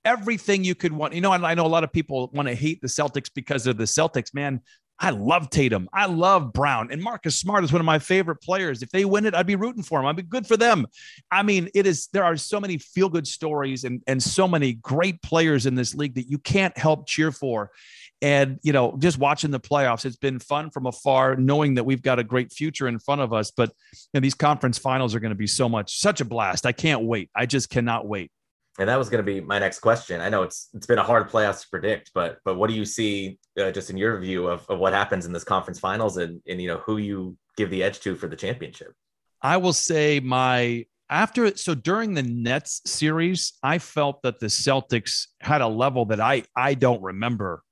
[0.06, 1.14] everything you could want.
[1.14, 3.78] You know, I know a lot of people want to hate the Celtics because of
[3.78, 4.34] the Celtics.
[4.34, 4.62] Man,
[5.00, 5.90] I love Tatum.
[5.94, 6.90] I love Brown.
[6.92, 8.82] And Marcus Smart is one of my favorite players.
[8.82, 10.08] If they win it, I'd be rooting for them.
[10.08, 10.88] I'd be good for them.
[11.32, 14.74] I mean, it is there are so many feel good stories and, and so many
[14.74, 17.72] great players in this league that you can't help cheer for.
[18.24, 22.02] And, you know, just watching the playoffs, it's been fun from afar, knowing that we've
[22.02, 23.52] got a great future in front of us.
[23.52, 26.66] But you know, these conference finals are going to be so much, such a blast.
[26.66, 27.30] I can't wait.
[27.36, 28.32] I just cannot wait
[28.78, 30.22] and that was going to be my next question.
[30.22, 32.86] I know it's it's been a hard playoffs to predict, but but what do you
[32.86, 36.42] see uh, just in your view of, of what happens in this conference finals and
[36.48, 38.94] and you know who you give the edge to for the championship?
[39.42, 45.28] I will say my after so during the Nets series, I felt that the Celtics
[45.40, 47.64] had a level that I I don't remember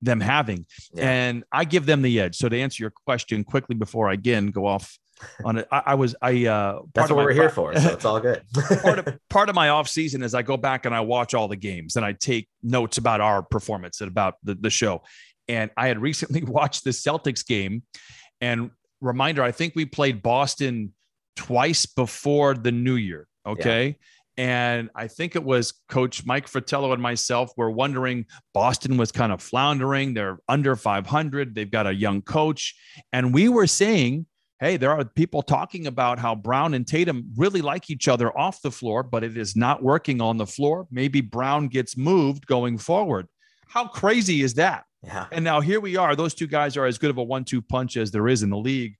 [0.00, 1.10] them having, yeah.
[1.10, 2.36] and I give them the edge.
[2.36, 4.98] So to answer your question quickly before I again go off
[5.44, 5.68] on it.
[5.70, 8.42] I, was I uh that's what we're here for, so it's all good.
[8.82, 11.48] part of part of my off season is I go back and I watch all
[11.48, 15.02] the games and I take notes about our performance and about the, the show.
[15.48, 17.82] And I had recently watched the Celtics game
[18.40, 20.92] and reminder, I think we played Boston
[21.36, 23.26] twice before the new year.
[23.46, 23.86] Okay.
[23.86, 23.94] Yeah.
[24.36, 29.32] And I think it was Coach Mike Fratello and myself were wondering Boston was kind
[29.32, 30.14] of floundering.
[30.14, 31.54] They're under 500.
[31.54, 32.74] They've got a young coach.
[33.12, 34.26] And we were saying
[34.60, 38.62] hey, there are people talking about how Brown and Tatum really like each other off
[38.62, 40.86] the floor, but it is not working on the floor.
[40.90, 43.26] Maybe Brown gets moved going forward.
[43.66, 44.84] How crazy is that?
[45.02, 45.26] Yeah.
[45.32, 46.16] And now here we are.
[46.16, 48.50] Those two guys are as good of a one two punch as there is in
[48.50, 48.94] the league.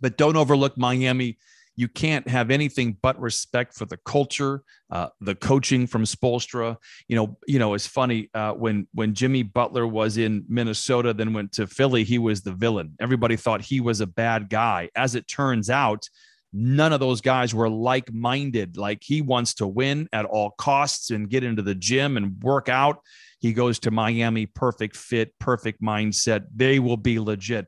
[0.00, 1.38] But don't overlook Miami
[1.76, 6.76] you can't have anything but respect for the culture, uh, the coaching from Spoelstra.
[7.08, 11.32] You know, you know, it's funny uh, when when Jimmy Butler was in Minnesota, then
[11.32, 12.04] went to Philly.
[12.04, 12.94] He was the villain.
[13.00, 14.90] Everybody thought he was a bad guy.
[14.94, 16.08] As it turns out,
[16.52, 18.76] none of those guys were like minded.
[18.76, 22.68] Like he wants to win at all costs and get into the gym and work
[22.68, 23.00] out.
[23.40, 26.46] He goes to Miami, perfect fit, perfect mindset.
[26.54, 27.66] They will be legit.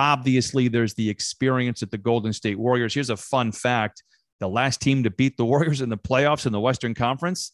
[0.00, 2.94] Obviously, there's the experience at the Golden State Warriors.
[2.94, 4.02] Here's a fun fact
[4.40, 7.52] the last team to beat the Warriors in the playoffs in the Western Conference,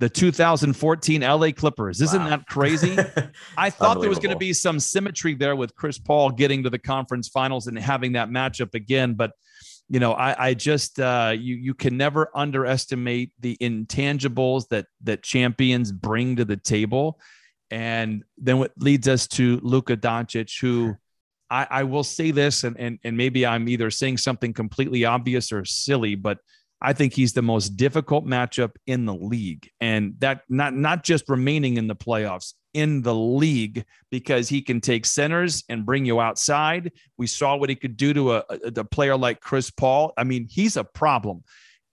[0.00, 2.00] the 2014 LA Clippers.
[2.00, 2.30] Isn't wow.
[2.30, 2.96] that crazy?
[3.56, 6.70] I thought there was going to be some symmetry there with Chris Paul getting to
[6.70, 9.14] the conference finals and having that matchup again.
[9.14, 9.32] But,
[9.88, 15.22] you know, I, I just, uh, you, you can never underestimate the intangibles that, that
[15.22, 17.18] champions bring to the table.
[17.70, 20.96] And then what leads us to Luka Doncic, who
[21.50, 25.52] I, I will say this, and, and and maybe I'm either saying something completely obvious
[25.52, 26.38] or silly, but
[26.80, 31.28] I think he's the most difficult matchup in the league, and that not not just
[31.28, 36.20] remaining in the playoffs in the league because he can take centers and bring you
[36.20, 36.92] outside.
[37.16, 40.12] We saw what he could do to a, a, a player like Chris Paul.
[40.16, 41.42] I mean, he's a problem,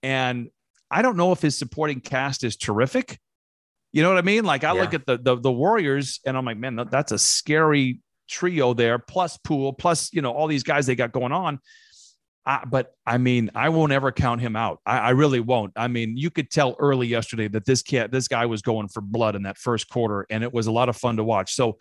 [0.02, 0.50] and
[0.90, 3.18] I don't know if his supporting cast is terrific.
[3.92, 4.44] You know what I mean?
[4.44, 4.80] Like I yeah.
[4.82, 8.98] look at the, the the Warriors, and I'm like, man, that's a scary trio there,
[8.98, 11.60] plus Poole, plus you know all these guys they got going on.
[12.68, 14.78] But I mean, I won't ever count him out.
[14.86, 15.72] I, I, really won't.
[15.74, 19.00] I mean, you could tell early yesterday that this kid, this guy was going for
[19.00, 21.54] blood in that first quarter, and it was a lot of fun to watch.
[21.54, 21.76] So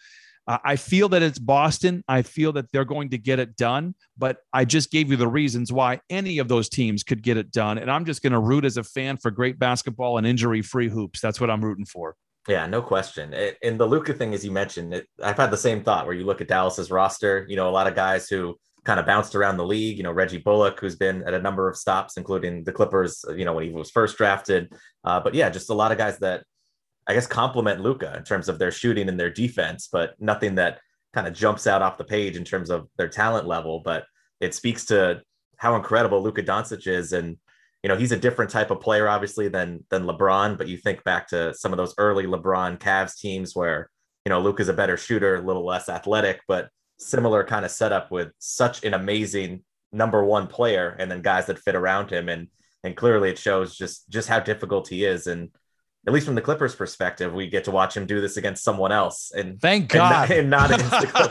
[0.47, 2.03] uh, I feel that it's Boston.
[2.07, 3.93] I feel that they're going to get it done.
[4.17, 7.51] But I just gave you the reasons why any of those teams could get it
[7.51, 10.89] done, and I'm just going to root as a fan for great basketball and injury-free
[10.89, 11.21] hoops.
[11.21, 12.15] That's what I'm rooting for.
[12.47, 13.33] Yeah, no question.
[13.33, 16.15] It, and the Luka thing, as you mentioned, it, I've had the same thought where
[16.15, 19.33] you look at Dallas's roster, you know, a lot of guys who kind of bounced
[19.33, 22.63] around the league, you know, Reggie Bullock, who's been at a number of stops, including
[22.63, 24.71] the Clippers, you know, when he was first drafted.
[25.03, 26.43] Uh, but yeah, just a lot of guys that
[27.07, 30.79] I guess, complement Luka in terms of their shooting and their defense, but nothing that
[31.13, 33.81] kind of jumps out off the page in terms of their talent level.
[33.83, 34.05] But
[34.39, 35.21] it speaks to
[35.57, 37.13] how incredible Luka Doncic is.
[37.13, 37.37] And,
[37.85, 40.57] you know, he's a different type of player, obviously, than than LeBron.
[40.57, 43.91] But you think back to some of those early LeBron Cavs teams where,
[44.25, 47.69] you know, Luka is a better shooter, a little less athletic, but similar kind of
[47.69, 52.27] setup with such an amazing number one player and then guys that fit around him.
[52.27, 52.47] And
[52.83, 55.27] and clearly it shows just just how difficult he is.
[55.27, 55.51] And
[56.07, 58.93] at least from the Clippers perspective, we get to watch him do this against someone
[58.93, 59.31] else.
[59.31, 61.29] And thank God, and not, and not against the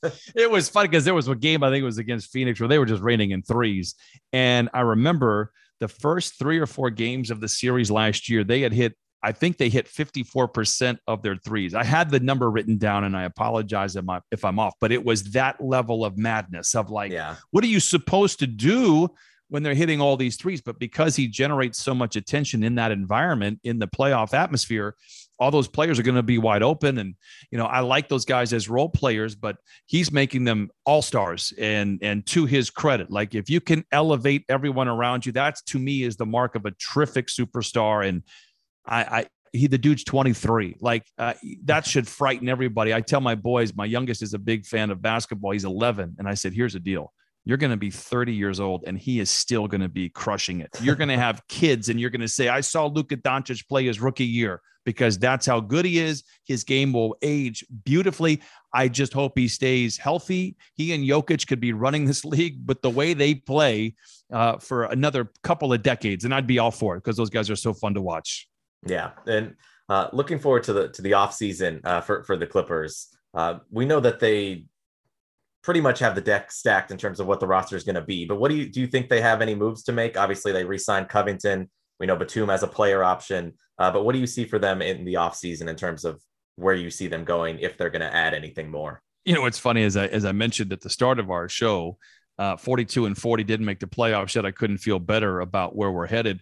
[0.00, 0.12] Clippers.
[0.36, 2.68] it was funny because there was a game I think it was against Phoenix where
[2.68, 3.96] they were just raining in threes,
[4.32, 5.50] and I remember
[5.80, 8.94] the first three or four games of the series last year, they had hit.
[9.20, 11.74] I think they hit 54% of their threes.
[11.74, 15.24] I had the number written down and I apologize if I'm off, but it was
[15.32, 17.34] that level of madness of like, yeah.
[17.50, 19.08] what are you supposed to do
[19.48, 20.60] when they're hitting all these threes.
[20.60, 24.94] But because he generates so much attention in that environment, in the playoff atmosphere,
[25.38, 26.98] all those players are going to be wide open.
[26.98, 27.14] And,
[27.50, 31.52] you know, I like those guys as role players, but he's making them all stars.
[31.58, 35.78] And, and to his credit, like if you can elevate everyone around you, that's to
[35.78, 38.06] me is the mark of a terrific superstar.
[38.06, 38.22] And
[38.86, 41.32] I, I he the dude's 23 like uh,
[41.64, 45.00] that should frighten everybody i tell my boys my youngest is a big fan of
[45.00, 47.14] basketball he's 11 and i said here's the deal
[47.48, 50.60] you're going to be 30 years old and he is still going to be crushing
[50.60, 50.68] it.
[50.82, 53.86] You're going to have kids and you're going to say, I saw Luka Doncic play
[53.86, 56.24] his rookie year because that's how good he is.
[56.46, 58.40] His game will age beautifully.
[58.72, 60.56] I just hope he stays healthy.
[60.76, 63.96] He and Jokic could be running this league, but the way they play
[64.32, 67.50] uh, for another couple of decades, and I'd be all for it because those guys
[67.50, 68.48] are so fun to watch.
[68.86, 69.10] Yeah.
[69.26, 69.56] And
[69.90, 73.08] uh, looking forward to the to the off season uh, for for the Clippers.
[73.34, 74.64] Uh, we know that they
[75.62, 78.00] pretty much have the deck stacked in terms of what the roster is going to
[78.00, 78.24] be.
[78.24, 78.80] But what do you do?
[78.80, 80.16] You think they have any moves to make?
[80.16, 81.68] Obviously, they re-signed Covington.
[82.00, 83.52] We know Batum as a player option.
[83.78, 86.20] Uh, but what do you see for them in the offseason in terms of
[86.56, 89.00] where you see them going if they're going to add anything more?
[89.24, 91.98] You know, what's funny as I as I mentioned at the start of our show,
[92.38, 94.46] uh, 42 and 40 didn't make the playoffs yet.
[94.46, 96.40] I couldn't feel better about where we're headed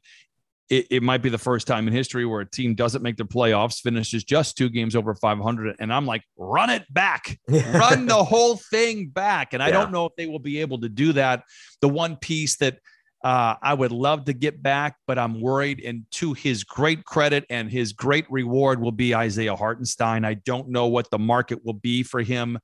[0.68, 3.24] it, it, might be the first time in history where a team doesn't make the
[3.24, 5.76] playoffs, finishes just two games over 500.
[5.78, 9.52] And I'm like, run it back, run the whole thing back.
[9.52, 9.74] And I yeah.
[9.74, 11.44] don't know if they will be able to do that.
[11.80, 12.78] The one piece that
[13.24, 15.82] uh, I would love to get back, but I'm worried.
[15.84, 20.24] And to his great credit and his great reward will be Isaiah Hartenstein.
[20.24, 22.58] I don't know what the market will be for him.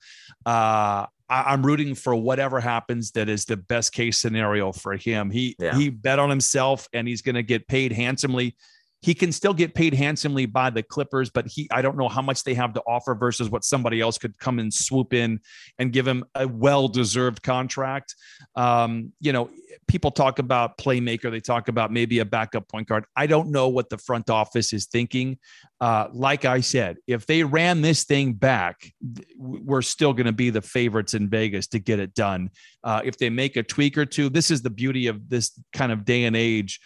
[0.45, 5.31] Uh, I, am rooting for whatever happens that is the best case scenario for him.
[5.31, 5.75] He yeah.
[5.75, 8.55] he bet on himself and he's going to get paid handsomely.
[9.03, 12.23] He can still get paid handsomely by the Clippers, but he I don't know how
[12.23, 15.41] much they have to offer versus what somebody else could come and swoop in
[15.79, 18.15] and give him a well-deserved contract.
[18.55, 19.51] Um, you know,
[19.89, 23.05] people talk about playmaker, they talk about maybe a backup point guard.
[23.17, 25.39] I don't know what the front office is thinking.
[25.81, 28.93] Uh, like I said, if they ran this thing back,
[29.37, 32.51] we're still going to be the favorites in Vegas to get it done.
[32.85, 35.91] Uh, if they make a tweak or two, this is the beauty of this kind
[35.91, 36.79] of day and age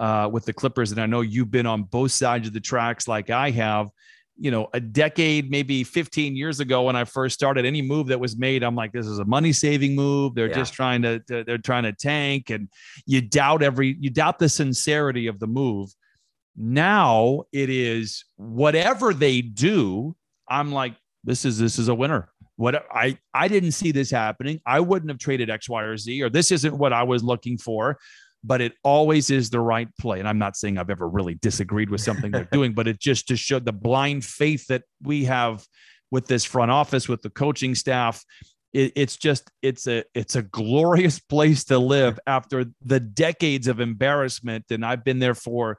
[0.00, 0.90] uh, with the Clippers.
[0.90, 3.90] And I know you've been on both sides of the tracks like I have.
[4.42, 8.18] You know, a decade, maybe 15 years ago when I first started, any move that
[8.18, 10.34] was made, I'm like, this is a money saving move.
[10.34, 10.54] They're yeah.
[10.54, 12.48] just trying to, to, they're trying to tank.
[12.48, 12.70] And
[13.04, 15.90] you doubt every, you doubt the sincerity of the move.
[16.56, 20.16] Now it is whatever they do,
[20.48, 24.60] I'm like, this is, this is a winner what I I didn't see this happening.
[24.66, 27.56] I wouldn't have traded X, Y, or Z, or this isn't what I was looking
[27.56, 27.96] for
[28.42, 30.18] but it always is the right play.
[30.18, 33.28] And I'm not saying I've ever really disagreed with something they're doing, but it just
[33.28, 35.64] to show the blind faith that we have
[36.10, 38.24] with this front office, with the coaching staff.
[38.72, 43.80] It, it's just it's a it's a glorious place to live after the decades of
[43.80, 45.78] embarrassment, and I've been there for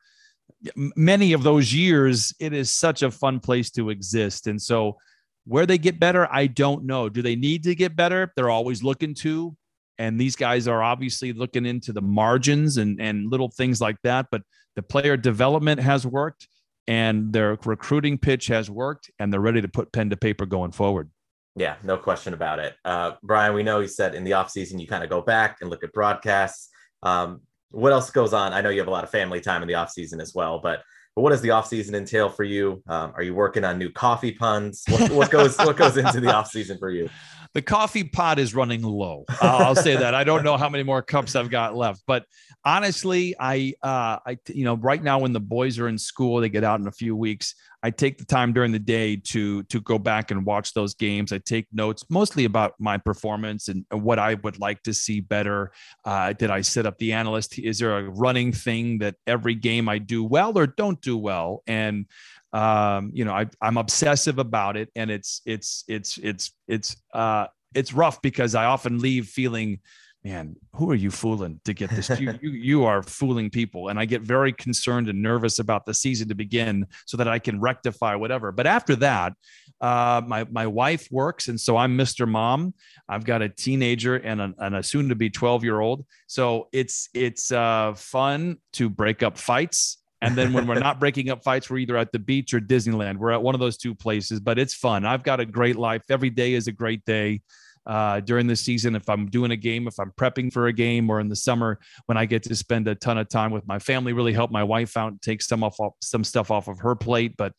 [0.76, 2.34] many of those years.
[2.40, 4.98] It is such a fun place to exist, and so
[5.46, 7.10] where they get better, I don't know.
[7.10, 8.32] Do they need to get better?
[8.36, 9.56] They're always looking to
[9.98, 14.28] and these guys are obviously looking into the margins and and little things like that
[14.32, 14.42] but
[14.76, 16.48] the player development has worked
[16.88, 20.72] and their recruiting pitch has worked and they're ready to put pen to paper going
[20.72, 21.10] forward.
[21.56, 22.76] Yeah no question about it.
[22.86, 25.70] Uh, brian we know you said in the offseason you kind of go back and
[25.70, 26.70] look at broadcasts.
[27.04, 28.54] Um, what else goes on?
[28.54, 30.82] I know you have a lot of family time in the offseason as well but
[31.14, 32.82] but what does the offseason entail for you?
[32.88, 34.82] Um, are you working on new coffee puns?
[34.88, 37.10] What, what goes what goes into the offseason for you
[37.54, 39.26] the coffee pot is running low.
[39.30, 40.14] Uh, I'll say that.
[40.14, 42.26] I don't know how many more cups I've got left, but
[42.64, 46.50] honestly, I, uh, I, you know, right now when the boys are in school, they
[46.50, 47.56] get out in a few weeks.
[47.84, 51.34] I take the time during the day to to go back and watch those games.
[51.34, 55.72] I take notes mostly about my performance and what I would like to see better.
[56.06, 57.58] Uh, did I set up the analyst?
[57.58, 61.64] Is there a running thing that every game I do well or don't do well?
[61.66, 62.06] And
[62.54, 67.48] um, you know, I, I'm obsessive about it, and it's it's it's it's it's uh,
[67.74, 69.80] it's rough because I often leave feeling
[70.24, 72.10] man, who are you fooling to get this?
[72.20, 73.88] you, you, you are fooling people.
[73.88, 77.40] And I get very concerned and nervous about the season to begin so that I
[77.40, 78.52] can rectify whatever.
[78.52, 79.34] But after that,
[79.80, 81.48] uh, my, my wife works.
[81.48, 82.28] And so I'm Mr.
[82.28, 82.76] Mom.
[83.10, 86.06] I've got a teenager and a, and a soon to be 12 year old.
[86.28, 89.98] So it's, it's uh, fun to break up fights.
[90.22, 93.18] And then when we're not breaking up fights, we're either at the beach or Disneyland.
[93.18, 95.06] We're at one of those two places, but it's fun.
[95.06, 96.04] I've got a great life.
[96.10, 97.42] Every day is a great day
[97.86, 101.10] uh, during the season if I'm doing a game, if I'm prepping for a game,
[101.10, 103.80] or in the summer when I get to spend a ton of time with my
[103.80, 104.14] family.
[104.14, 107.36] Really help my wife out, and take some off some stuff off of her plate.
[107.38, 107.54] But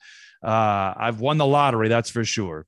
[0.45, 2.67] uh, I've won the lottery, that's for sure.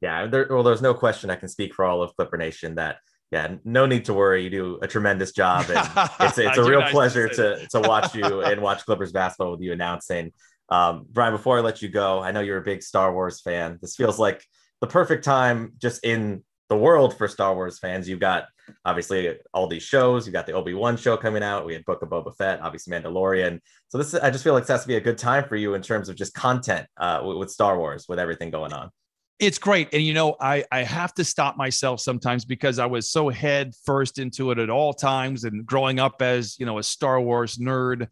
[0.00, 2.98] Yeah, there, well, there's no question I can speak for all of Clipper Nation that
[3.30, 4.44] yeah, no need to worry.
[4.44, 5.88] You do a tremendous job, and
[6.20, 9.72] it's it's a real pleasure to to watch you and watch Clippers basketball with you
[9.72, 10.32] announcing.
[10.70, 13.78] Um, Brian, before I let you go, I know you're a big Star Wars fan.
[13.80, 14.44] This feels like
[14.80, 18.08] the perfect time, just in the world for Star Wars fans.
[18.08, 18.46] You've got
[18.84, 20.26] obviously all these shows.
[20.26, 21.64] You've got the Obi Wan show coming out.
[21.64, 23.60] We had Book of Boba Fett, obviously Mandalorian.
[23.88, 25.74] So this, I just feel like this has to be a good time for you
[25.74, 28.90] in terms of just content uh, with, with Star Wars, with everything going on.
[29.38, 33.08] It's great, and you know, I I have to stop myself sometimes because I was
[33.08, 36.82] so head first into it at all times, and growing up as you know a
[36.82, 38.08] Star Wars nerd.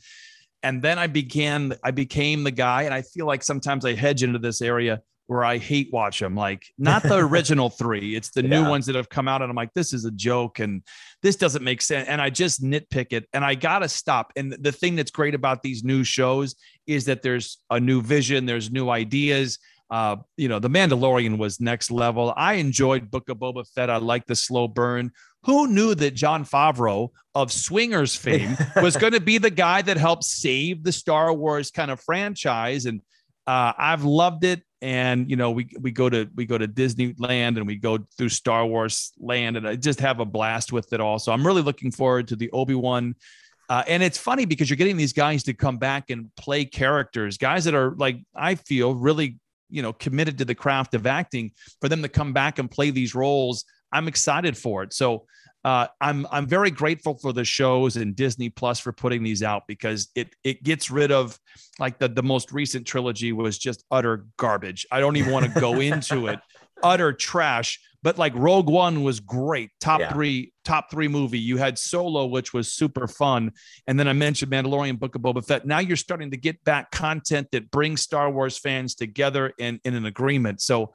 [0.62, 4.22] And then I began, I became the guy, and I feel like sometimes I hedge
[4.22, 6.34] into this area where I hate watch them.
[6.34, 8.48] Like not the original three, it's the yeah.
[8.48, 10.82] new ones that have come out, and I'm like, this is a joke, and
[11.22, 12.08] this doesn't make sense.
[12.08, 14.32] And I just nitpick it, and I gotta stop.
[14.36, 16.54] And the thing that's great about these new shows
[16.86, 19.58] is that there's a new vision, there's new ideas.
[19.90, 22.32] Uh, you know, The Mandalorian was next level.
[22.36, 23.90] I enjoyed Book of Boba Fett.
[23.90, 25.12] I like the slow burn.
[25.44, 29.96] Who knew that Jon Favreau of Swingers fame was going to be the guy that
[29.96, 32.86] helped save the Star Wars kind of franchise?
[32.86, 33.00] And
[33.46, 37.56] uh, I've loved it and you know we we go to we go to Disneyland
[37.56, 41.00] and we go through Star Wars land and I just have a blast with it
[41.00, 41.18] all.
[41.18, 43.14] So I'm really looking forward to the Obi Wan.
[43.68, 47.36] Uh, and it's funny because you're getting these guys to come back and play characters,
[47.36, 49.38] guys that are like I feel really
[49.68, 51.52] you know committed to the craft of acting.
[51.80, 54.92] For them to come back and play these roles, I'm excited for it.
[54.92, 55.26] So
[55.66, 59.64] uh, I'm I'm very grateful for the shows and Disney Plus for putting these out
[59.66, 61.38] because it it gets rid of
[61.80, 64.86] like the the most recent trilogy was just utter garbage.
[64.92, 66.38] I don't even want to go into it.
[66.82, 67.80] Utter trash.
[68.02, 70.12] But like Rogue One was great, top yeah.
[70.12, 71.40] three, top three movie.
[71.40, 73.50] You had Solo, which was super fun,
[73.88, 75.66] and then I mentioned Mandalorian, Book of Boba Fett.
[75.66, 79.94] Now you're starting to get back content that brings Star Wars fans together in in
[79.94, 80.60] an agreement.
[80.60, 80.92] So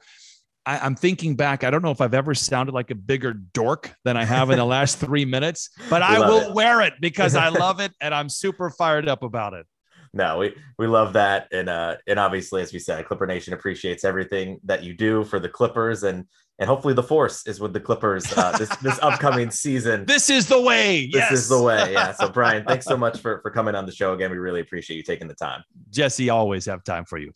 [0.64, 1.64] I, am thinking back.
[1.64, 4.58] I don't know if I've ever sounded like a bigger dork than I have in
[4.58, 6.54] the last three minutes, but I will it.
[6.54, 9.66] wear it because I love it and I'm super fired up about it.
[10.14, 14.04] No, we we love that, and uh, and obviously, as we said, Clipper Nation appreciates
[14.04, 16.26] everything that you do for the Clippers, and
[16.58, 20.04] and hopefully the Force is with the Clippers uh, this this upcoming season.
[20.04, 21.06] This is the way.
[21.06, 21.32] This yes.
[21.32, 21.92] is the way.
[21.92, 22.12] Yeah.
[22.12, 24.30] So Brian, thanks so much for for coming on the show again.
[24.30, 25.64] We really appreciate you taking the time.
[25.88, 27.32] Jesse, always have time for you.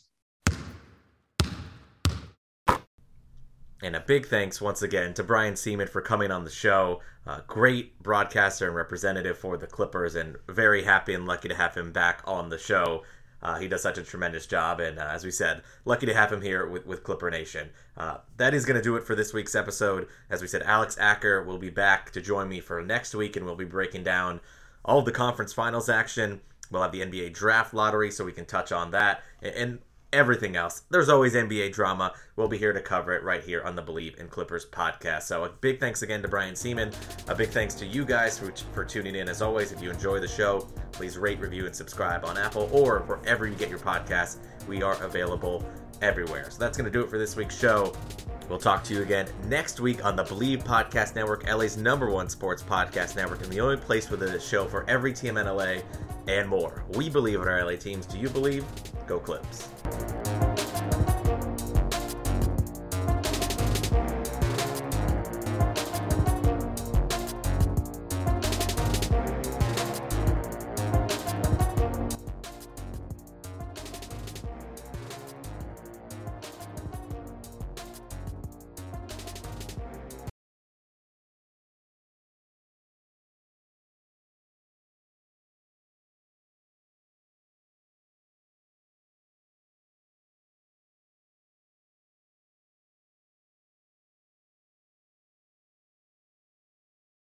[3.83, 7.03] And a big thanks once again to Brian Sieman for coming on the show.
[7.47, 11.93] Great broadcaster and representative for the Clippers, and very happy and lucky to have him
[11.93, 13.03] back on the show.
[13.43, 16.33] Uh, he does such a tremendous job, and uh, as we said, lucky to have
[16.33, 17.71] him here with, with Clipper Nation.
[17.97, 20.09] Uh, that is going to do it for this week's episode.
[20.31, 23.45] As we said, Alex Acker will be back to join me for next week, and
[23.45, 24.41] we'll be breaking down
[24.85, 26.41] all of the conference finals action.
[26.71, 29.79] We'll have the NBA draft lottery, so we can touch on that, and, and
[30.13, 30.83] everything else.
[30.91, 32.13] There's always NBA drama.
[32.37, 35.23] We'll be here to cover it right here on the Bleav in Clippers podcast.
[35.23, 36.95] So a big thanks again to Brian Sieman.
[37.29, 39.29] A big thanks to you guys for, for tuning in.
[39.29, 43.01] As always, if you enjoy the show, please rate, review, and subscribe on Apple or
[43.01, 44.39] wherever you get your podcasts.
[44.69, 45.65] We are available
[46.03, 46.51] everywhere.
[46.51, 47.95] So that's going to do it for this week's show.
[48.49, 52.29] We'll talk to you again next week on the Bleav Podcast Network, LA's number one
[52.29, 55.79] sports podcast network, and the only place with a show for every team in LA
[56.29, 56.85] and more.
[56.91, 58.07] We believe in our LA teams.
[58.07, 58.65] Do you believe?
[59.07, 59.69] Go Clips.